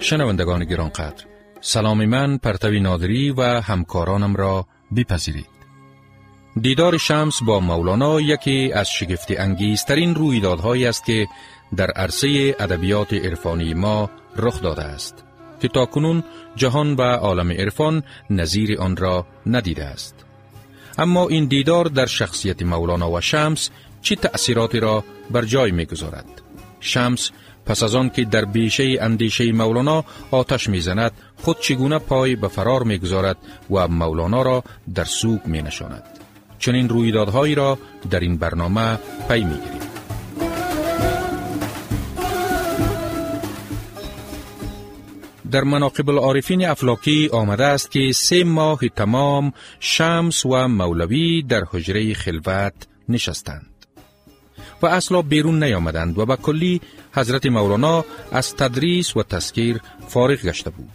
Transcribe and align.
شنوندگان 0.00 0.64
گرانقدر 0.64 1.24
سلام 1.60 2.04
من 2.04 2.38
پرتوی 2.38 2.80
نادری 2.80 3.30
و 3.30 3.42
همکارانم 3.42 4.36
را 4.36 4.66
بپذیرید 4.96 5.46
دیدار 6.60 6.98
شمس 6.98 7.42
با 7.42 7.60
مولانا 7.60 8.20
یکی 8.20 8.72
از 8.72 8.90
شگفت 8.90 9.26
انگیزترین 9.30 10.14
رویدادهایی 10.14 10.86
است 10.86 11.04
که 11.04 11.28
در 11.76 11.90
عرصه 11.90 12.56
ادبیات 12.60 13.12
عرفانی 13.12 13.74
ما 13.74 14.10
رخ 14.36 14.62
داده 14.62 14.82
است 14.82 15.24
که 15.60 15.68
تاکنون 15.68 16.24
جهان 16.56 16.94
و 16.94 17.02
عالم 17.02 17.52
عرفان 17.52 18.02
نظیر 18.30 18.80
آن 18.80 18.96
را 18.96 19.26
ندیده 19.46 19.84
است. 19.84 20.14
اما 20.98 21.28
این 21.28 21.44
دیدار 21.44 21.84
در 21.84 22.06
شخصیت 22.06 22.62
مولانا 22.62 23.10
و 23.10 23.20
شمس 23.20 23.70
چه 24.02 24.16
تأثیراتی 24.16 24.80
را 24.80 25.04
بر 25.30 25.44
جای 25.44 25.70
می‌گذارد؟ 25.70 26.26
شمس 26.80 27.30
پس 27.66 27.82
از 27.82 27.94
آن 27.94 28.10
که 28.10 28.24
در 28.24 28.44
بیشه 28.44 28.98
اندیشه 29.00 29.52
مولانا 29.52 30.04
آتش 30.30 30.68
می‌زند 30.68 31.12
خود 31.36 31.60
چگونه 31.60 31.98
پای 31.98 32.36
به 32.36 32.48
فرار 32.48 32.82
می‌گذارد 32.82 33.36
و 33.70 33.88
مولانا 33.88 34.42
را 34.42 34.64
در 34.94 35.04
سوگ 35.04 35.46
می 35.46 35.62
نشاند. 35.62 36.02
چنین 36.58 36.88
رویدادهایی 36.88 37.54
را 37.54 37.78
در 38.10 38.20
این 38.20 38.36
برنامه 38.36 38.98
پی 39.28 39.44
می‌گیریم. 39.44 39.82
در 45.50 45.64
مناقب 45.64 46.10
العارفین 46.10 46.66
افلاکی 46.66 47.28
آمده 47.32 47.64
است 47.64 47.90
که 47.90 48.12
سه 48.14 48.44
ماه 48.44 48.88
تمام 48.96 49.52
شمس 49.80 50.46
و 50.46 50.68
مولوی 50.68 51.42
در 51.42 51.64
حجره 51.72 52.14
خلوت 52.14 52.74
نشستند. 53.08 53.71
و 54.82 54.86
اصلا 54.86 55.22
بیرون 55.22 55.62
نیامدند 55.64 56.18
و 56.18 56.26
به 56.26 56.36
کلی 56.36 56.80
حضرت 57.14 57.46
مولانا 57.46 58.04
از 58.32 58.56
تدریس 58.56 59.16
و 59.16 59.22
تسکیر 59.22 59.80
فارغ 60.08 60.42
گشته 60.42 60.70
بود. 60.70 60.88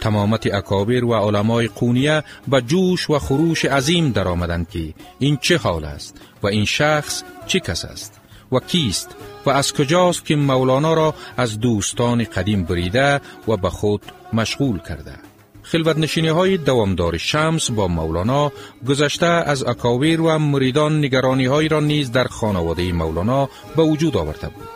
تمامت 0.00 0.54
اکابر 0.54 1.04
و 1.04 1.14
علمای 1.14 1.68
قونیه 1.68 2.24
به 2.48 2.60
جوش 2.60 3.10
و 3.10 3.18
خروش 3.18 3.64
عظیم 3.64 4.10
در 4.10 4.28
آمدند 4.28 4.68
که 4.68 4.94
این 5.18 5.36
چه 5.36 5.56
حال 5.56 5.84
است 5.84 6.20
و 6.42 6.46
این 6.46 6.64
شخص 6.64 7.22
چه 7.46 7.60
کس 7.60 7.84
است 7.84 8.20
و 8.52 8.58
کیست 8.58 9.16
و 9.46 9.50
از 9.50 9.72
کجاست 9.72 10.24
که 10.24 10.36
مولانا 10.36 10.94
را 10.94 11.14
از 11.36 11.60
دوستان 11.60 12.24
قدیم 12.24 12.64
بریده 12.64 13.20
و 13.48 13.56
به 13.56 13.70
خود 13.70 14.02
مشغول 14.32 14.78
کرده 14.78 15.29
خلوت 15.72 15.98
نشینی 15.98 16.28
های 16.28 16.56
دوامدار 16.56 17.18
شمس 17.18 17.70
با 17.70 17.88
مولانا 17.88 18.52
گذشته 18.88 19.26
از 19.26 19.64
اکاویر 19.64 20.20
و 20.20 20.38
مریدان 20.38 20.98
نگرانی 20.98 21.46
های 21.46 21.68
را 21.68 21.80
نیز 21.80 22.12
در 22.12 22.24
خانواده 22.24 22.92
مولانا 22.92 23.48
به 23.76 23.82
وجود 23.82 24.16
آورده 24.16 24.48
بود. 24.48 24.68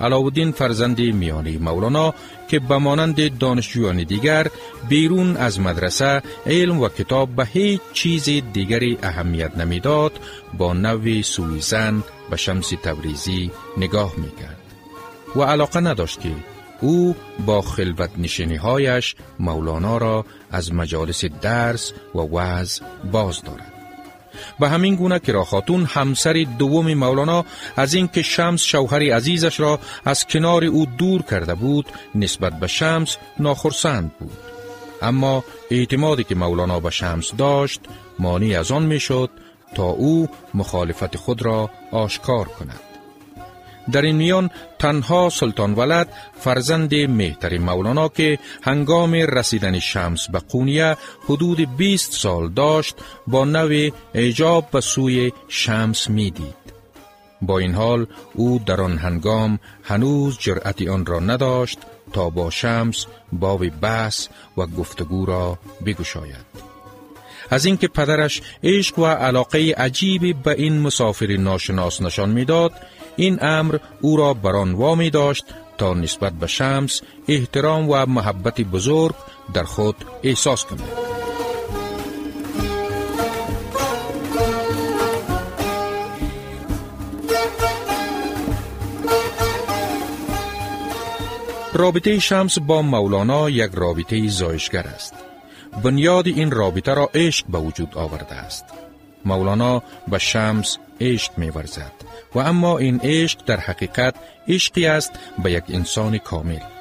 علاودین 0.00 0.52
فرزند 0.52 1.00
میانی 1.00 1.56
مولانا 1.56 2.14
که 2.48 2.58
به 2.58 2.78
مانند 2.78 3.38
دانشجویان 3.38 4.02
دیگر 4.02 4.46
بیرون 4.88 5.36
از 5.36 5.60
مدرسه 5.60 6.22
علم 6.46 6.80
و 6.80 6.88
کتاب 6.88 7.36
به 7.36 7.44
هیچ 7.44 7.80
چیز 7.92 8.24
دیگری 8.52 8.98
اهمیت 9.02 9.56
نمی‌داد 9.56 10.12
با 10.58 10.72
نوی 10.72 11.22
سویزن 11.22 12.02
به 12.30 12.36
شمس 12.36 12.68
تبریزی 12.68 13.50
نگاه 13.76 14.12
می‌کرد 14.16 14.58
و 15.36 15.42
علاقه 15.42 15.80
نداشت 15.80 16.20
که 16.20 16.28
او 16.80 17.16
با 17.46 17.60
خلوت 17.60 18.10
نشینی 18.18 18.56
هایش 18.56 19.14
مولانا 19.38 19.98
را 19.98 20.24
از 20.50 20.72
مجالس 20.72 21.24
درس 21.24 21.92
و 22.14 22.18
وعظ 22.18 22.80
باز 23.12 23.42
دارد. 23.42 23.72
به 24.60 24.68
همین 24.68 24.94
گونه 24.94 25.18
که 25.18 25.32
خاتون 25.32 25.84
همسر 25.84 26.46
دوم 26.58 26.94
مولانا 26.94 27.44
از 27.76 27.94
اینکه 27.94 28.22
شمس 28.22 28.62
شوهر 28.62 29.14
عزیزش 29.14 29.60
را 29.60 29.78
از 30.04 30.26
کنار 30.26 30.64
او 30.64 30.86
دور 30.86 31.22
کرده 31.22 31.54
بود 31.54 31.86
نسبت 32.14 32.60
به 32.60 32.66
شمس 32.66 33.16
ناخرسند 33.38 34.12
بود 34.18 34.38
اما 35.02 35.44
اعتمادی 35.70 36.24
که 36.24 36.34
مولانا 36.34 36.80
به 36.80 36.90
شمس 36.90 37.34
داشت 37.38 37.80
مانی 38.18 38.54
از 38.54 38.70
آن 38.70 38.82
می‌شد 38.82 39.30
تا 39.74 39.84
او 39.84 40.28
مخالفت 40.54 41.16
خود 41.16 41.42
را 41.42 41.70
آشکار 41.92 42.44
کند 42.44 42.80
در 43.92 44.02
این 44.02 44.16
میان 44.16 44.50
تنها 44.78 45.28
سلطان 45.28 45.74
ولد 45.74 46.08
فرزند 46.40 46.94
مهتر 46.94 47.58
مولانا 47.58 48.08
که 48.08 48.38
هنگام 48.62 49.14
رسیدن 49.14 49.78
شمس 49.78 50.30
به 50.30 50.38
قونیه 50.38 50.96
حدود 51.24 51.76
20 51.76 52.12
سال 52.12 52.48
داشت 52.48 52.96
با 53.26 53.44
نوع 53.44 53.90
اجاب 54.14 54.70
به 54.70 54.80
سوی 54.80 55.32
شمس 55.48 56.10
می‌دید. 56.10 56.64
با 57.42 57.58
این 57.58 57.74
حال 57.74 58.06
او 58.34 58.60
در 58.66 58.80
آن 58.80 58.98
هنگام 58.98 59.58
هنوز 59.84 60.38
جرأت 60.38 60.88
آن 60.88 61.06
را 61.06 61.20
نداشت 61.20 61.78
تا 62.12 62.30
با 62.30 62.50
شمس 62.50 63.06
باب 63.32 63.68
بحث 63.68 64.28
و 64.56 64.66
گفتگو 64.66 65.26
را 65.26 65.58
بگشاید. 65.86 66.73
از 67.50 67.64
اینکه 67.64 67.88
پدرش 67.88 68.42
عشق 68.62 68.98
و 68.98 69.06
علاقه 69.06 69.74
عجیبی 69.76 70.32
به 70.32 70.50
این 70.50 70.80
مسافر 70.80 71.36
ناشناس 71.36 72.02
نشان 72.02 72.30
می‌داد 72.30 72.72
این 73.16 73.38
امر 73.42 73.78
او 74.00 74.16
را 74.16 74.34
بران 74.34 74.72
وامی 74.72 75.10
داشت 75.10 75.44
تا 75.78 75.94
نسبت 75.94 76.32
به 76.32 76.46
شمس 76.46 77.02
احترام 77.28 77.90
و 77.90 78.06
محبت 78.06 78.60
بزرگ 78.60 79.14
در 79.54 79.64
خود 79.64 79.96
احساس 80.22 80.64
کند 80.64 81.14
رابطه 91.76 92.18
شمس 92.18 92.58
با 92.58 92.82
مولانا 92.82 93.50
یک 93.50 93.70
رابطه 93.74 94.28
زایشگر 94.28 94.82
است. 94.82 95.14
بنیاد 95.82 96.26
این 96.26 96.50
رابطه 96.50 96.94
را 96.94 97.10
عشق 97.14 97.46
به 97.46 97.58
وجود 97.58 97.98
آورده 97.98 98.34
است. 98.34 98.64
مولانا 99.24 99.82
به 100.08 100.18
شمس 100.18 100.78
عشق 101.00 101.38
می 101.38 101.50
ورزد 101.50 101.92
و 102.34 102.38
اما 102.38 102.78
این 102.78 103.00
عشق 103.02 103.44
در 103.46 103.60
حقیقت 103.60 104.14
عشقی 104.48 104.86
است 104.86 105.12
به 105.42 105.52
یک 105.52 105.64
انسان 105.68 106.18
کامل. 106.18 106.73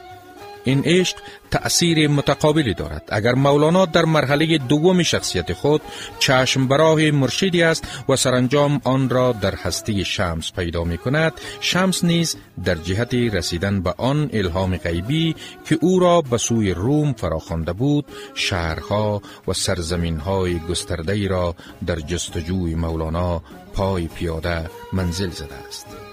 این 0.63 0.83
عشق 0.85 1.17
تأثیر 1.51 2.07
متقابلی 2.07 2.73
دارد. 2.73 3.03
اگر 3.09 3.35
مولانا 3.35 3.85
در 3.85 4.05
مرحله 4.05 4.57
دوم 4.57 5.03
شخصیت 5.03 5.53
خود 5.53 5.81
چشم 6.19 6.67
براه 6.67 7.11
مرشدی 7.11 7.63
است 7.63 7.87
و 8.09 8.15
سرانجام 8.15 8.81
آن 8.83 9.09
را 9.09 9.31
در 9.31 9.55
هستی 9.55 10.05
شمس 10.05 10.51
پیدا 10.51 10.83
می 10.83 10.97
کند 10.97 11.33
شمس 11.59 12.03
نیز 12.03 12.35
در 12.65 12.75
جهت 12.75 13.13
رسیدن 13.13 13.81
به 13.81 13.93
آن 13.97 14.29
الهام 14.33 14.77
غیبی 14.77 15.35
که 15.65 15.77
او 15.81 15.99
را 15.99 16.21
به 16.21 16.37
سوی 16.37 16.71
روم 16.71 17.13
فراخوانده 17.13 17.73
بود 17.73 18.05
شهرها 18.33 19.21
و 19.47 19.53
سرزمینهای 19.53 20.59
گسترده 20.59 21.27
را 21.27 21.55
در 21.85 21.95
جستجوی 21.95 22.75
مولانا 22.75 23.41
پای 23.73 24.07
پیاده 24.07 24.69
منزل 24.93 25.29
زده 25.29 25.55
است. 25.67 26.12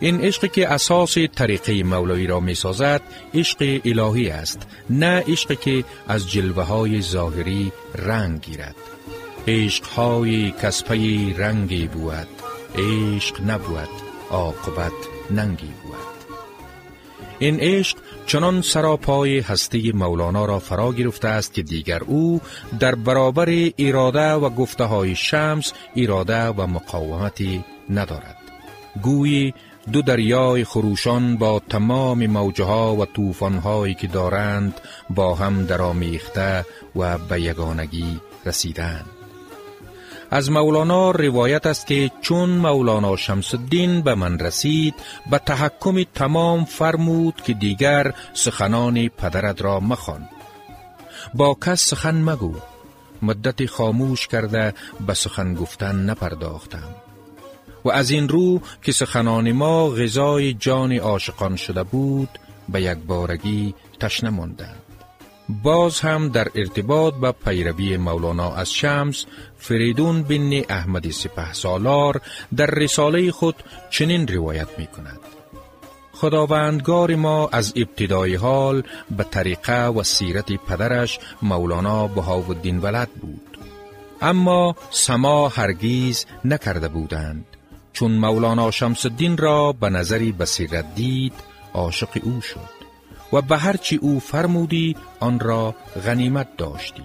این 0.00 0.20
عشقی 0.20 0.48
که 0.48 0.68
اساس 0.68 1.18
طریقه 1.34 1.82
مولوی 1.82 2.26
را 2.26 2.40
می 2.40 2.54
سازد 2.54 3.02
عشق 3.34 3.80
الهی 3.84 4.30
است 4.30 4.66
نه 4.90 5.24
عشقی 5.28 5.56
که 5.56 5.84
از 6.08 6.30
جلوه 6.30 6.62
های 6.62 7.02
ظاهری 7.02 7.72
رنگ 7.94 8.40
گیرد. 8.40 8.76
عشق 9.48 9.84
های 9.84 10.50
کسپه 10.50 10.96
رنگی 11.38 11.86
بود 11.86 12.28
عشق 12.78 13.40
نبود 13.46 13.88
عاقبت 14.30 14.92
ننگی 15.30 15.72
بود 15.82 15.96
این 17.38 17.60
عشق 17.60 17.98
چنان 18.26 18.62
سراپای 18.62 19.38
هستی 19.38 19.92
مولانا 19.92 20.44
را 20.44 20.58
فرا 20.58 20.92
گرفته 20.92 21.28
است 21.28 21.54
که 21.54 21.62
دیگر 21.62 22.04
او 22.04 22.40
در 22.80 22.94
برابر 22.94 23.70
اراده 23.78 24.32
و 24.32 24.50
گفته 24.50 24.84
های 24.84 25.14
شمس 25.14 25.72
اراده 25.96 26.44
و 26.44 26.66
مقاومتی 26.66 27.64
ندارد. 27.90 28.36
گویی 29.02 29.54
دو 29.92 30.02
دریای 30.02 30.64
خروشان 30.64 31.36
با 31.36 31.62
تمام 31.68 32.26
موجه 32.26 32.64
ها 32.64 32.96
و 32.96 33.04
طوفان 33.04 33.58
هایی 33.58 33.94
که 33.94 34.06
دارند 34.06 34.80
با 35.10 35.34
هم 35.34 35.64
درامیخته 35.64 36.64
و 36.96 37.18
به 37.18 37.40
یگانگی 37.40 38.20
رسیدند. 38.46 39.06
از 40.30 40.50
مولانا 40.50 41.10
روایت 41.10 41.66
است 41.66 41.86
که 41.86 42.10
چون 42.20 42.48
مولانا 42.48 43.16
شمس 43.16 43.54
الدین 43.54 44.00
به 44.02 44.14
من 44.14 44.38
رسید 44.38 44.94
به 45.30 45.38
تحکم 45.38 46.02
تمام 46.02 46.64
فرمود 46.64 47.34
که 47.44 47.54
دیگر 47.54 48.12
سخنان 48.34 49.08
پدرت 49.08 49.62
را 49.62 49.80
مخوان. 49.80 50.28
با 51.34 51.56
کس 51.64 51.86
سخن 51.86 52.14
مگو 52.14 52.54
مدت 53.22 53.66
خاموش 53.66 54.26
کرده 54.26 54.74
به 55.06 55.14
سخن 55.14 55.54
گفتن 55.54 55.96
نپرداختم. 55.96 57.05
و 57.86 57.90
از 57.90 58.10
این 58.10 58.28
رو 58.28 58.60
که 58.82 58.92
سخنان 58.92 59.52
ما 59.52 59.88
غذای 59.88 60.54
جان 60.54 60.92
عاشقان 60.92 61.56
شده 61.56 61.82
بود 61.82 62.28
به 62.68 62.82
یک 62.82 62.98
بارگی 62.98 63.74
تشنه 64.00 64.30
ماندند 64.30 64.82
باز 65.48 66.00
هم 66.00 66.28
در 66.28 66.48
ارتباط 66.54 67.14
به 67.14 67.32
پیروی 67.32 67.96
مولانا 67.96 68.54
از 68.54 68.72
شمس 68.72 69.24
فریدون 69.58 70.22
بن 70.22 70.62
احمد 70.68 71.10
سپه 71.10 71.52
سالار 71.52 72.20
در 72.56 72.66
رساله 72.66 73.30
خود 73.30 73.54
چنین 73.90 74.28
روایت 74.28 74.68
می 74.78 74.86
کند. 74.86 75.20
خداوندگار 76.12 77.14
ما 77.14 77.48
از 77.52 77.72
ابتدای 77.76 78.34
حال 78.34 78.82
به 79.16 79.24
طریقه 79.24 79.86
و 79.86 80.02
سیرت 80.02 80.52
پدرش 80.52 81.18
مولانا 81.42 82.06
بهاودین 82.06 82.78
ولد 82.78 83.08
بود. 83.08 83.58
اما 84.20 84.76
سما 84.90 85.48
هرگیز 85.48 86.26
نکرده 86.44 86.88
بودند 86.88 87.55
چون 87.96 88.12
مولانا 88.12 88.70
شمس 88.70 89.06
الدین 89.06 89.36
را 89.36 89.72
به 89.72 89.88
نظری 89.88 90.32
بصیرت 90.32 90.94
دید 90.94 91.32
عاشق 91.74 92.08
او 92.22 92.40
شد 92.40 92.76
و 93.32 93.42
به 93.42 93.58
هرچی 93.58 93.96
او 93.96 94.20
فرمودی 94.20 94.96
آن 95.20 95.40
را 95.40 95.74
غنیمت 96.06 96.56
داشتی. 96.56 97.02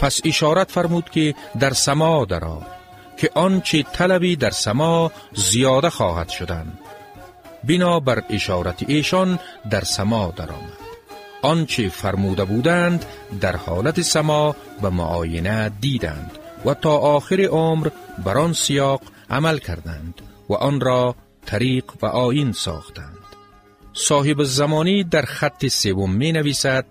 پس 0.00 0.20
اشارت 0.24 0.70
فرمود 0.70 1.10
که 1.10 1.34
در 1.60 1.72
سما 1.72 2.24
درا 2.24 2.62
که 3.16 3.30
آنچه 3.34 3.82
طلبی 3.82 4.36
در 4.36 4.50
سما 4.50 5.12
زیاده 5.32 5.90
خواهد 5.90 6.28
شدن. 6.28 6.78
بنا 7.64 8.00
بر 8.00 8.22
اشارت 8.30 8.84
ایشان 8.88 9.38
در 9.70 9.84
سما 9.84 10.32
درآمد. 10.36 10.84
آنچه 11.42 11.88
فرموده 11.88 12.44
بودند 12.44 13.04
در 13.40 13.56
حالت 13.56 14.02
سما 14.02 14.56
به 14.82 14.88
معاینه 14.88 15.68
دیدند 15.80 16.30
و 16.64 16.74
تا 16.74 16.96
آخر 16.96 17.40
عمر 17.40 17.88
بر 18.24 18.38
آن 18.38 18.52
سیاق 18.52 19.00
عمل 19.30 19.58
کردند 19.58 20.20
و 20.48 20.54
آن 20.54 20.80
را 20.80 21.14
طریق 21.46 21.84
و 22.02 22.06
آین 22.06 22.52
ساختند. 22.52 23.18
صاحب 23.92 24.42
زمانی 24.42 25.04
در 25.04 25.22
خط 25.22 25.66
سوم 25.66 26.12
می 26.12 26.32
نویسد 26.32 26.86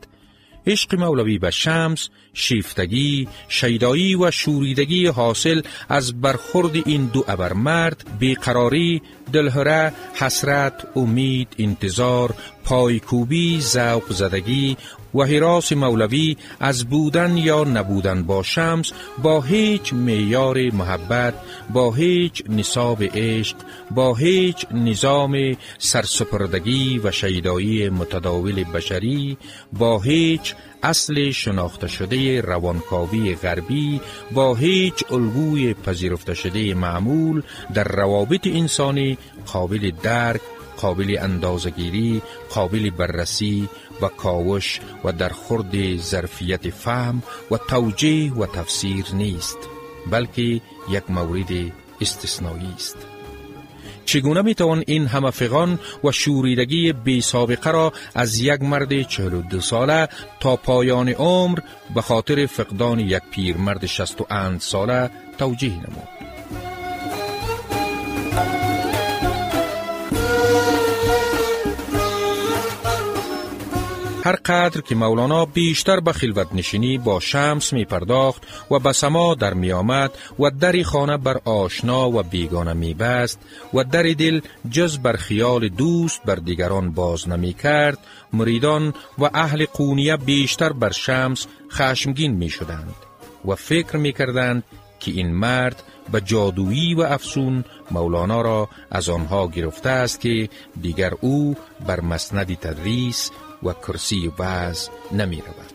عشق 0.68 0.96
مولوی 0.96 1.38
به 1.38 1.52
شمس 1.52 2.10
شیفتگی، 2.34 3.28
شیدایی 3.48 4.16
و 4.16 4.32
شوریدگی 4.32 5.08
حاصل 5.08 5.62
از 5.90 6.22
برخورد 6.22 6.76
این 6.76 7.06
دو 7.06 7.26
ابرمرد 7.28 8.06
بیقراری، 8.20 9.02
دلهره، 9.34 9.94
حسرت، 10.14 10.88
امید، 10.96 11.48
انتظار، 11.60 12.36
پایکوبی، 12.64 13.62
ذوق 13.62 14.14
زدگی 14.14 14.78
و 15.16 15.24
حراس 15.24 15.72
مولوی 15.72 16.38
از 16.60 16.86
بودن 16.86 17.38
یا 17.38 17.64
نبودن 17.64 18.24
با 18.24 18.44
شمس 18.44 18.92
با 19.24 19.42
هیچ 19.42 19.94
میار 19.94 20.72
محبت 20.72 21.34
با 21.74 21.92
هیچ 21.92 22.44
نصاب 22.50 23.04
عشق 23.04 23.56
با 23.92 24.16
هیچ 24.16 24.66
نظام 24.72 25.56
سرسپردگی 25.78 27.02
و 27.04 27.12
شیدایی 27.12 27.90
متداول 27.90 28.64
بشری 28.64 29.38
با 29.74 30.00
هیچ 30.00 30.56
اصل 30.84 31.32
شناخته 31.32 31.88
شده 31.88 32.42
روانکاوی 32.42 33.36
غربی 33.36 34.02
با 34.32 34.56
هیچ 34.56 35.12
الگوی 35.12 35.74
پذیرفته 35.74 36.34
شده 36.34 36.74
معمول 36.74 37.42
در 37.74 37.84
روابط 37.84 38.48
انسانی 38.48 39.18
قابل 39.46 39.92
درک 40.04 40.42
قابل 40.78 41.18
اندازگیری، 41.22 42.22
قابل 42.50 42.90
بررسی 42.90 43.70
و 44.02 44.08
کاوش 44.08 44.80
و 45.04 45.12
در 45.12 45.30
خورد 45.30 45.98
ظرفیت 45.98 46.70
فهم 46.70 47.24
و 47.52 47.58
توجیه 47.58 48.34
و 48.34 48.46
تفسیر 48.46 49.06
نیست 49.14 49.58
بلکه 50.12 50.62
یک 50.90 51.04
مورد 51.10 51.72
استثنایی 52.02 52.74
است. 52.76 52.98
چگونه 54.06 54.42
می 54.42 54.56
توان 54.56 54.84
این 54.88 55.08
همه 55.08 55.32
و 56.04 56.12
شوریدگی 56.12 56.94
بی 56.94 57.22
سابقه 57.22 57.72
را 57.72 57.94
از 58.16 58.40
یک 58.40 58.62
مرد 58.62 59.02
42 59.02 59.62
ساله 59.62 60.08
تا 60.40 60.56
پایان 60.56 61.10
عمر 61.10 61.60
به 61.96 62.02
خاطر 62.02 62.46
فقدان 62.46 63.00
یک 63.00 63.24
پیرمرد 63.32 63.86
61 63.86 64.62
ساله 64.62 65.10
توجیه 65.38 65.74
نمود؟ 65.74 66.33
هر 74.26 74.36
قدر 74.36 74.82
که 74.82 74.96
مولانا 74.96 75.46
بیشتر 75.46 76.00
به 76.00 76.14
خلوت 76.14 76.48
نشینی 76.54 76.98
با 76.98 77.20
شمس 77.20 77.74
می 77.74 77.86
پرداخت 77.86 78.44
و 78.72 78.80
به 78.80 78.94
سما 78.94 79.36
در 79.36 79.54
می 79.54 79.72
آمد 79.72 80.12
و 80.40 80.50
در 80.50 80.84
خانه 80.84 81.18
بر 81.18 81.38
آشنا 81.46 82.10
و 82.10 82.24
بیگانه 82.24 82.74
می 82.74 82.94
بست 82.94 83.40
و 83.74 83.84
در 83.84 84.04
دل 84.04 84.42
جز 84.72 84.98
بر 84.98 85.16
خیال 85.16 85.68
دوست 85.68 86.24
بر 86.24 86.36
دیگران 86.36 86.92
باز 86.92 87.30
نمی 87.30 87.54
کرد 87.54 87.98
مریدان 88.34 88.94
و 89.18 89.30
اهل 89.34 89.66
قونیه 89.66 90.18
بیشتر 90.18 90.74
بر 90.74 90.92
شمس 90.92 91.48
خشمگین 91.72 92.32
می 92.32 92.50
شدند 92.50 92.96
و 93.46 93.56
فکر 93.56 93.98
می 93.98 94.14
کردند 94.14 94.64
که 95.00 95.12
این 95.12 95.32
مرد 95.32 95.84
به 96.12 96.22
جادویی 96.22 96.96
و 96.96 97.02
افسون 97.02 97.64
مولانا 97.92 98.42
را 98.42 98.70
از 98.92 99.10
آنها 99.10 99.48
گرفته 99.48 99.90
است 99.90 100.20
که 100.20 100.50
دیگر 100.82 101.14
او 101.22 101.56
بر 101.88 102.02
مسند 102.02 102.56
تدریس 102.56 103.32
و 103.66 103.74
کرسی 103.74 104.32
وز 104.40 104.90
نمی 105.12 105.42
رود. 105.42 105.74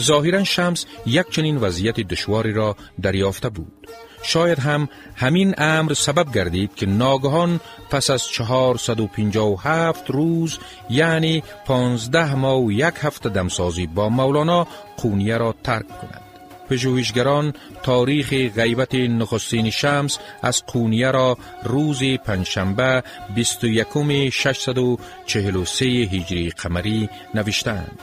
ظاهرا 0.00 0.44
شمس 0.44 0.86
یک 1.06 1.30
چنین 1.30 1.56
وضعیت 1.56 2.00
دشواری 2.00 2.52
را 2.52 2.76
دریافته 3.02 3.48
بود. 3.48 3.88
شاید 4.22 4.58
هم 4.58 4.88
همین 5.16 5.54
امر 5.58 5.94
سبب 5.94 6.32
گردید 6.32 6.74
که 6.74 6.86
ناگهان 6.86 7.60
پس 7.90 8.10
از 8.10 8.22
هفت 9.56 10.10
روز 10.10 10.58
یعنی 10.90 11.42
پانزده 11.66 12.34
ماه 12.34 12.64
و 12.64 12.72
یک 12.72 12.94
هفته 12.96 13.28
دمسازی 13.28 13.86
با 13.86 14.08
مولانا 14.08 14.66
قونیه 14.96 15.36
را 15.36 15.54
ترک 15.64 15.88
کند. 15.88 16.25
پژوهشگران 16.70 17.54
تاریخ 17.82 18.30
غیبت 18.30 18.94
نخستین 18.94 19.70
شمس 19.70 20.18
از 20.42 20.66
قونیه 20.66 21.10
را 21.10 21.38
روز 21.64 22.02
پنجشنبه 22.24 23.02
21 23.34 24.30
643 24.30 25.84
هجری 25.84 26.50
قمری 26.50 27.08
نوشتند. 27.34 27.98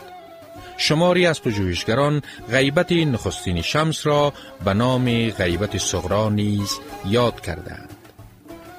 شماری 0.78 1.26
از 1.26 1.42
پژوهشگران 1.42 2.22
غیبت 2.52 2.92
نخستین 2.92 3.62
شمس 3.62 4.08
را 4.08 4.34
به 4.66 4.74
نام 4.74 5.30
غیبت 5.30 5.78
صغرا 5.78 6.30
نیز 6.30 6.80
یاد 7.06 7.42
کردند. 7.42 7.90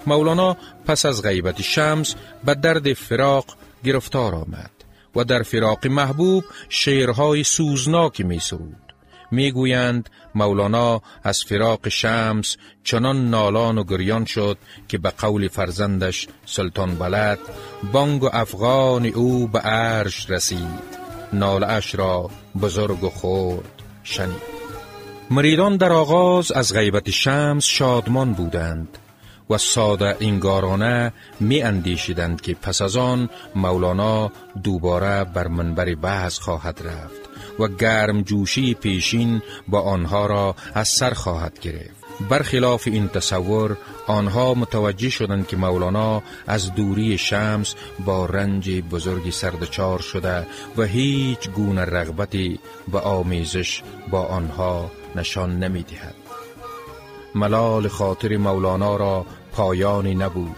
مولانا 0.06 0.56
پس 0.86 1.06
از 1.06 1.22
غیبت 1.22 1.62
شمس 1.62 2.14
به 2.44 2.54
درد 2.54 2.92
فراق 2.92 3.44
گرفتار 3.84 4.34
آمد 4.34 4.70
و 5.16 5.24
در 5.24 5.42
فراق 5.42 5.86
محبوب 5.86 6.44
شعرهای 6.68 7.44
سوزناکی 7.44 8.22
می 8.22 8.38
سرود. 8.38 8.83
می‌گویند 9.34 10.10
مولانا 10.34 11.02
از 11.24 11.44
فراق 11.44 11.88
شمس 11.88 12.56
چنان 12.84 13.30
نالان 13.30 13.78
و 13.78 13.84
گریان 13.84 14.24
شد 14.24 14.58
که 14.88 14.98
به 14.98 15.10
قول 15.10 15.48
فرزندش 15.48 16.28
سلطان 16.46 16.94
بلد 16.94 17.38
بانگ 17.92 18.22
و 18.22 18.28
افغان 18.32 19.06
او 19.06 19.48
به 19.48 19.58
عرش 19.58 20.30
رسید. 20.30 20.94
نالش 21.32 21.94
را 21.94 22.30
بزرگ 22.62 23.04
و 23.04 23.10
خورد 23.10 23.82
شنید. 24.02 24.54
مریدان 25.30 25.76
در 25.76 25.92
آغاز 25.92 26.52
از 26.52 26.74
غیبت 26.74 27.10
شمس 27.10 27.64
شادمان 27.64 28.32
بودند 28.32 28.98
و 29.50 29.58
ساده 29.58 30.16
انگارانه 30.20 31.12
می 31.40 31.62
اندیشیدند 31.62 32.40
که 32.40 32.54
پس 32.54 32.82
از 32.82 32.96
آن 32.96 33.28
مولانا 33.54 34.32
دوباره 34.62 35.24
بر 35.24 35.48
منبر 35.48 35.94
بحث 35.94 36.38
خواهد 36.38 36.80
رفت. 36.84 37.23
و 37.58 37.68
گرم 37.68 38.22
جوشی 38.22 38.74
پیشین 38.74 39.42
با 39.68 39.80
آنها 39.80 40.26
را 40.26 40.54
از 40.74 40.88
سر 40.88 41.14
خواهد 41.14 41.60
گرفت 41.60 42.04
برخلاف 42.30 42.86
این 42.86 43.08
تصور 43.08 43.76
آنها 44.06 44.54
متوجه 44.54 45.10
شدند 45.10 45.46
که 45.46 45.56
مولانا 45.56 46.22
از 46.46 46.74
دوری 46.74 47.18
شمس 47.18 47.74
با 48.04 48.26
رنج 48.26 48.70
بزرگی 48.70 49.30
سردچار 49.30 49.98
شده 49.98 50.46
و 50.76 50.82
هیچ 50.82 51.50
گونه 51.50 51.84
رغبتی 51.84 52.58
به 52.92 53.00
آمیزش 53.00 53.82
با 54.10 54.22
آنها 54.22 54.90
نشان 55.16 55.58
نمی 55.58 55.82
دهد. 55.82 56.14
ملال 57.34 57.88
خاطر 57.88 58.36
مولانا 58.36 58.96
را 58.96 59.26
پایانی 59.52 60.14
نبود 60.14 60.56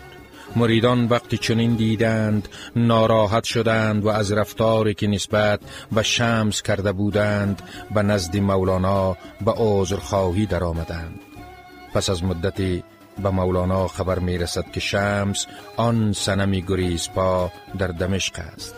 مریدان 0.56 1.04
وقتی 1.04 1.38
چنین 1.38 1.74
دیدند 1.74 2.48
ناراحت 2.76 3.44
شدند 3.44 4.04
و 4.04 4.08
از 4.08 4.32
رفتاری 4.32 4.94
که 4.94 5.06
نسبت 5.06 5.60
به 5.92 6.02
شمس 6.02 6.62
کرده 6.62 6.92
بودند 6.92 7.62
به 7.94 8.02
نزد 8.02 8.36
مولانا 8.36 9.16
به 9.44 9.52
عذرخواهی 9.56 10.46
در 10.46 10.64
آمدند. 10.64 11.20
پس 11.94 12.10
از 12.10 12.24
مدتی 12.24 12.84
به 13.22 13.30
مولانا 13.30 13.88
خبر 13.88 14.18
می 14.18 14.38
رسد 14.38 14.70
که 14.72 14.80
شمس 14.80 15.46
آن 15.76 16.12
سنمی 16.12 16.62
گریزپا 16.62 17.52
در 17.78 17.86
دمشق 17.86 18.34
است. 18.38 18.74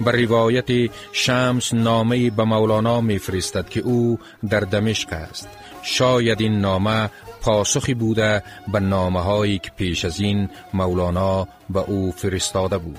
بر 0.00 0.12
روایت 0.12 0.90
شمس 1.12 1.74
نامه 1.74 2.30
به 2.30 2.44
مولانا 2.44 3.00
می 3.00 3.18
فرستد 3.18 3.68
که 3.68 3.80
او 3.80 4.18
در 4.50 4.60
دمشق 4.60 5.12
است. 5.12 5.48
شاید 5.82 6.40
این 6.40 6.60
نامه 6.60 7.10
پاسخی 7.44 7.94
بوده 7.94 8.42
به 8.72 8.80
نامه 8.80 9.20
هایی 9.20 9.58
که 9.58 9.70
پیش 9.76 10.04
از 10.04 10.20
این 10.20 10.48
مولانا 10.74 11.48
به 11.70 11.80
او 11.80 12.12
فرستاده 12.16 12.78
بود 12.78 12.98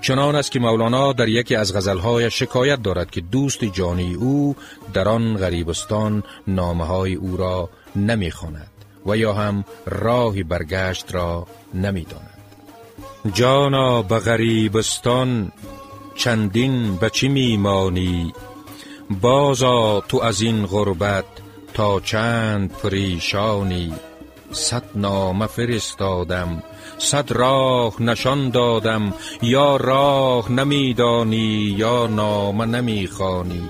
چنان 0.00 0.34
است 0.34 0.50
که 0.50 0.58
مولانا 0.58 1.12
در 1.12 1.28
یکی 1.28 1.56
از 1.56 1.76
غزلهای 1.76 2.30
شکایت 2.30 2.82
دارد 2.82 3.10
که 3.10 3.20
دوست 3.20 3.64
جانی 3.64 4.14
او 4.14 4.56
در 4.92 5.08
آن 5.08 5.36
غریبستان 5.36 6.22
نامه 6.46 6.84
های 6.84 7.14
او 7.14 7.36
را 7.36 7.70
نمی‌خواند 7.96 8.70
و 9.06 9.16
یا 9.16 9.32
هم 9.32 9.64
راه 9.86 10.42
برگشت 10.42 11.14
را 11.14 11.46
نمی‌داند. 11.74 12.38
جانا 13.32 14.02
به 14.02 14.18
غریبستان 14.18 15.52
چندین 16.16 16.96
به 16.96 17.10
چی 17.10 17.28
میمانی 17.28 18.32
بازا 19.20 20.00
تو 20.00 20.22
از 20.22 20.40
این 20.40 20.66
غربت 20.66 21.24
تا 21.76 22.00
چند 22.00 22.72
پریشانی 22.72 23.92
صد 24.52 24.82
نامه 24.94 25.46
فرستادم 25.46 26.62
صد 26.98 27.32
راه 27.32 28.02
نشان 28.02 28.50
دادم 28.50 29.14
یا 29.42 29.76
راه 29.76 30.52
نمیدانی 30.52 31.74
یا 31.78 32.06
نامه 32.06 32.66
نمی‌خوانی. 32.66 33.68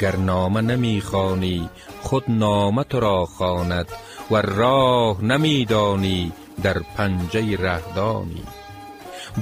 گر 0.00 0.16
نامه 0.16 0.60
نمی‌خوانی 0.60 1.68
خود 2.02 2.24
نامه 2.28 2.84
تو 2.84 3.00
را 3.00 3.24
خواند 3.24 3.86
و 4.30 4.36
راه 4.36 5.24
نمیدانی 5.24 6.32
در 6.62 6.78
پنجه 6.96 7.56
رهدانی. 7.56 8.42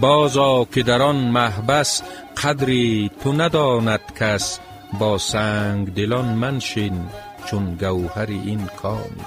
بازا 0.01 0.65
که 0.65 0.83
در 0.83 1.03
آن 1.03 1.17
محبس 1.17 2.03
قدری 2.43 3.11
تو 3.23 3.33
نداند 3.33 4.01
کس 4.21 4.59
با 4.99 5.19
سنگ 5.19 5.95
دلان 5.95 6.25
منشین. 6.25 7.09
چون 7.53 7.77
گوهر 7.81 8.27
این 8.27 8.67
کانی 8.67 9.25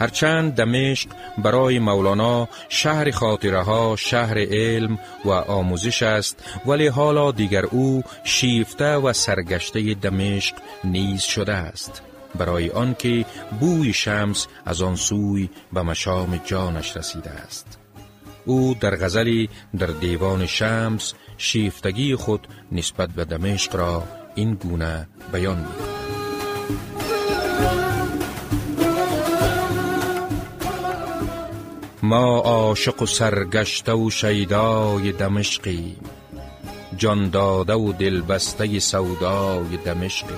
هرچند 0.00 0.54
دمشق 0.54 1.08
برای 1.38 1.78
مولانا 1.78 2.48
شهر 2.68 3.10
خاطره 3.10 3.62
ها، 3.62 3.96
شهر 3.96 4.38
علم 4.38 4.98
و 5.24 5.30
آموزش 5.30 6.02
است 6.02 6.44
ولی 6.66 6.86
حالا 6.86 7.32
دیگر 7.32 7.64
او 7.66 8.02
شیفته 8.24 8.94
و 8.94 9.12
سرگشته 9.12 9.94
دمشق 9.94 10.54
نیز 10.84 11.22
شده 11.22 11.52
است. 11.52 12.02
برای 12.34 12.70
آنکه 12.70 13.24
بوی 13.60 13.92
شمس 13.92 14.46
از 14.66 14.82
آن 14.82 14.96
سوی 14.96 15.48
به 15.72 15.82
مشام 15.82 16.40
جانش 16.44 16.96
رسیده 16.96 17.30
است. 17.30 17.78
او 18.46 18.74
در 18.80 18.96
غزلی 18.96 19.48
در 19.78 19.86
دیوان 19.86 20.46
شمس 20.46 21.14
شیفتگی 21.38 22.14
خود 22.14 22.48
نسبت 22.72 23.08
به 23.08 23.24
دمشق 23.24 23.76
را 23.76 24.04
این 24.34 24.54
گونه 24.54 25.08
بیان 25.32 25.58
می 25.58 25.89
ما 32.02 32.38
عاشق 32.38 33.02
و 33.02 33.06
سرگشته 33.06 33.92
و 33.92 34.10
شیدای 34.10 35.12
دمشقیم 35.12 35.96
جان 36.96 37.30
داده 37.30 37.74
و 37.74 37.92
دلبسته 37.92 38.78
سودای 38.78 39.76
دمشقی. 39.84 40.34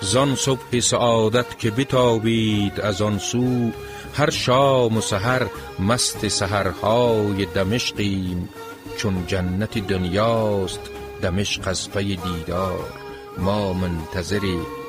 زان 0.00 0.34
صبح 0.34 0.80
سعادت 0.80 1.58
که 1.58 1.70
بتابید 1.70 2.80
از 2.80 3.02
آن 3.02 3.18
سو 3.18 3.70
هر 4.14 4.30
شام 4.30 4.96
و 4.96 5.00
سحر 5.00 5.46
مست 5.78 6.28
سحرهای 6.28 7.46
دمشقیم 7.46 8.48
چون 8.96 9.24
جنت 9.26 9.78
دنیاست 9.78 10.80
دمشق 11.22 11.68
از 11.68 11.90
پی 11.90 12.16
دیدار 12.16 12.92
ما 13.38 13.72
منتظر 13.72 14.40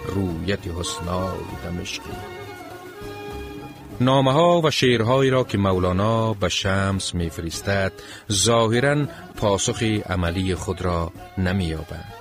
رویت 0.08 0.68
حسنای 0.68 1.38
دمشقیم 1.64 2.38
نامه 4.02 4.34
ها 4.34 4.62
و 4.62 4.72
شعرهایی 4.72 5.30
را 5.30 5.44
که 5.44 5.58
مولانا 5.58 6.34
به 6.34 6.50
شمس 6.50 7.16
میفرستد 7.16 7.92
ظاهرا 8.32 9.06
پاسخ 9.36 9.84
عملی 9.84 10.56
خود 10.56 10.82
را 10.82 11.12
نمییابند. 11.38 12.14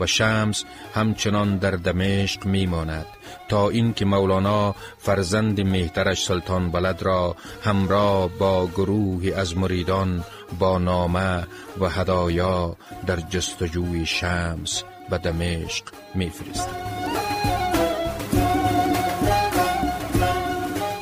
و 0.00 0.06
شمس 0.06 0.64
همچنان 0.94 1.56
در 1.56 1.70
دمشق 1.70 2.46
میماند 2.46 3.06
تا 3.48 3.68
اینکه 3.68 4.04
مولانا 4.04 4.74
فرزند 4.98 5.60
مهترش 5.60 6.24
سلطان 6.24 6.70
بلد 6.70 7.02
را 7.02 7.36
همراه 7.62 8.28
با 8.28 8.66
گروهی 8.66 9.32
از 9.32 9.56
مریدان 9.56 10.24
با 10.58 10.78
نامه 10.78 11.46
و 11.80 11.88
هدایا 11.88 12.76
در 13.06 13.16
جستجوی 13.16 14.06
شمس 14.06 14.82
به 15.10 15.18
دمشق 15.18 15.84
میفرستد. 16.14 16.93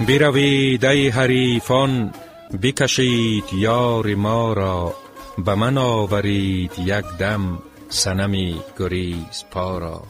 بروید 0.07 0.85
ای 0.85 1.09
حریفان 1.09 2.13
بکشید 2.63 3.45
یار 3.53 4.15
ما 4.15 4.53
را 4.53 4.95
به 5.39 5.55
من 5.55 5.79
آورید 5.79 6.73
یک 6.79 7.05
دم 7.19 7.59
سنمی 7.89 8.61
گریز 8.79 9.45
پا 9.51 9.79
را. 9.79 10.03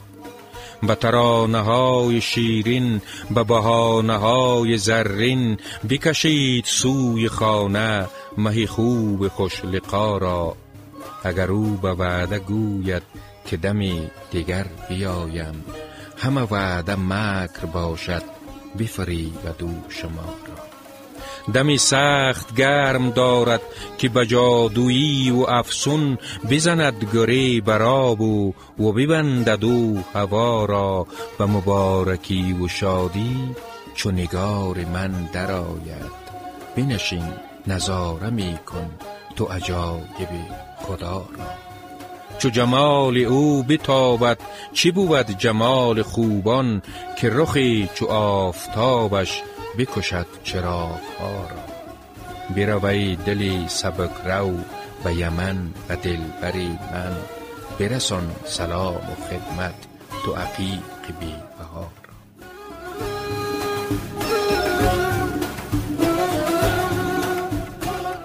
به 0.83 0.95
ترانه 0.95 1.61
های 1.61 2.21
شیرین 2.21 3.01
به 3.31 3.43
بهانه 3.43 4.17
های 4.17 4.77
زرین 4.77 5.57
بکشید 5.89 6.65
سوی 6.65 7.29
خانه 7.29 8.07
مهی 8.37 8.67
خوب 8.67 9.27
خوش 9.27 9.65
لقا 9.65 10.17
را. 10.17 10.55
اگر 11.23 11.51
او 11.51 11.77
به 11.81 11.93
وعده 11.93 12.39
گوید 12.39 13.03
که 13.45 13.57
دمی 13.57 14.09
دیگر 14.31 14.65
بیایم 14.89 15.65
همه 16.17 16.41
وعده 16.41 16.95
مکر 16.95 17.65
باشد. 17.65 18.32
و 19.45 19.53
دو 19.57 19.69
شما 19.89 20.35
را. 20.47 20.73
دمی 21.53 21.77
سخت 21.77 22.55
گرم 22.55 23.09
دارد 23.09 23.61
که 23.97 24.09
به 24.09 24.25
جادویی 24.25 25.31
و 25.31 25.45
افسون 25.49 26.17
بزند 26.49 27.07
گری 27.13 27.61
براب 27.61 28.21
و 28.21 28.53
و 28.79 28.91
ببندد 28.91 29.65
او 29.65 30.03
هوا 30.13 30.65
را 30.65 31.07
به 31.37 31.45
مبارکی 31.45 32.53
و 32.53 32.67
شادی 32.67 33.55
چو 33.95 34.11
نگار 34.11 34.85
من 34.93 35.11
درآید. 35.33 36.23
بنشین 36.75 37.33
نظاره 37.67 38.29
می 38.29 38.57
کن 38.65 38.91
تو 39.35 39.45
عجایب 39.45 40.29
خدا 40.77 41.25
را. 41.37 41.62
چو 42.43 42.49
جمال 42.49 43.17
او 43.17 43.63
بتابد 43.63 44.37
چی 44.73 44.91
بود 44.91 45.37
جمال 45.37 46.01
خوبان 46.01 46.81
که 47.19 47.29
رخی 47.29 47.89
چو 47.93 48.05
آفتابش 48.05 49.41
بکشد 49.77 50.25
چراغ 50.43 50.99
ها 51.19 51.31
را؟ 51.31 51.63
بروی 52.55 53.15
دلی 53.15 53.65
سبک 53.67 54.11
رو 54.25 54.57
به 55.03 55.13
یمن 55.13 55.73
و 55.89 55.95
بری 56.41 56.67
من 56.67 57.15
برسان 57.79 58.35
سلام 58.45 58.95
و 58.95 59.15
خدمت 59.29 59.75
تو 60.25 60.33
عقیق 60.33 61.19
بی 61.19 61.35
بهار 61.59 61.91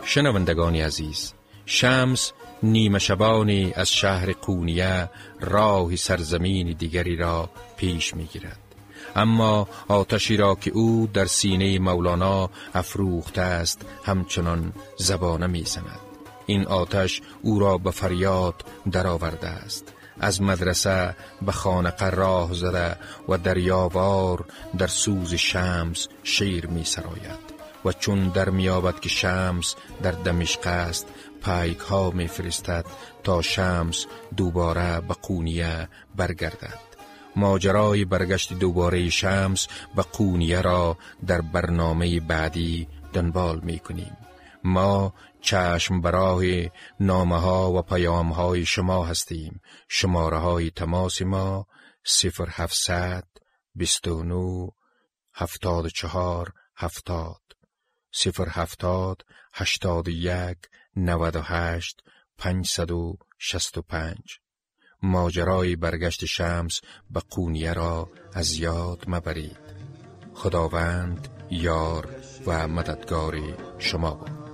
شنوندگانی 0.05 0.81
عزیز 0.81 1.33
شمس 1.67 2.33
نیمه 2.63 2.99
شبانی 2.99 3.73
از 3.77 3.93
شهر 3.93 4.33
قونیه 4.33 5.11
راه 5.41 5.97
سرزمین 5.97 6.77
دیگری 6.79 7.17
را 7.17 7.51
پیش 7.77 8.15
می 8.15 8.25
گیرد. 8.25 8.59
اما 9.17 9.69
آتشی 9.89 10.37
را 10.37 10.55
که 10.55 10.71
او 10.71 11.09
در 11.15 11.27
سینه 11.27 11.79
مولانا 11.79 12.51
افروخته 12.75 13.41
است 13.41 13.87
همچنان 14.05 14.73
زبانه 14.97 15.47
می 15.47 15.63
زند. 15.63 16.01
این 16.47 16.67
آتش 16.67 17.23
او 17.43 17.59
را 17.59 17.79
به 17.79 17.91
فریاد 17.91 18.65
درآورده 18.93 19.49
است 19.49 19.93
از 20.21 20.43
مدرسه 20.43 21.17
به 21.43 21.53
خانقه 21.53 22.11
راه 22.11 22.55
زده 22.55 22.97
و 23.29 23.39
دریاوار 23.39 24.45
در 24.79 24.87
سوز 24.87 25.35
شمس 25.35 26.09
شیر 26.23 26.67
می 26.67 26.85
سراید 26.85 27.49
و 27.85 27.93
چون 27.93 28.29
در 28.29 28.51
میابد 28.51 29.01
که 29.01 29.09
شمس 29.09 29.75
در 30.03 30.11
دمشق 30.11 30.67
است 30.67 31.07
پیک 31.43 31.79
ها 31.79 32.11
می 32.11 32.29
فرستد 32.29 32.87
تا 33.25 33.43
شمس 33.43 34.07
دوباره 34.37 35.01
به 35.01 35.15
قونیه 35.15 35.89
برگردد. 36.17 36.79
ماجرای 37.37 38.05
برگشت 38.05 38.53
دوباره 38.53 39.11
شمس 39.11 39.69
به 39.97 40.03
قونیه 40.03 40.61
را 40.61 40.99
در 41.27 41.41
برنامه 41.41 42.21
بعدی 42.21 42.89
دنبال 43.13 43.61
می 43.61 43.79
کنیم 43.79 44.17
ما 44.65 45.15
چشم 45.41 46.01
براه 46.01 46.43
نامه 47.01 47.41
ها 47.41 47.73
و 47.73 47.83
پیام 47.83 48.33
های 48.33 48.65
شما 48.65 49.05
هستیم. 49.05 49.61
شماره 49.89 50.39
های 50.39 50.71
تماس 50.71 51.23
ما 51.23 51.67
صفر 52.05 52.49
هفتصد 52.51 53.25
بیست 53.75 54.09
و 54.09 54.23
نو 54.23 54.69
هفتاد 55.35 55.91
چهار 61.07 61.27
هفتاد 61.27 61.43
صفر 61.43 61.55
هفتاد 61.55 61.77
هشتاد 61.77 61.77
یک 61.77 61.77
نود 61.77 61.77
و 61.77 61.77
هشت 61.77 62.03
پنجصد 62.39 62.91
و 62.91 63.19
شست 63.39 63.79
و 63.79 63.83
پنج. 63.83 64.39
ماجرای 65.03 65.77
برگشت 65.77 66.25
شمس 66.25 66.81
به 67.11 67.21
قونیه 67.21 67.73
را 67.73 68.11
از 68.35 68.57
یاد 68.57 69.05
مبرید. 69.09 69.59
خداوند 70.35 71.29
یار 71.51 72.09
و 72.47 72.69
مددگار 72.69 73.37
شما 73.79 74.15
بود. 74.15 74.48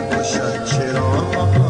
push 0.00 0.32
that 0.32 0.68
shit 0.68 0.96
on. 0.96 1.65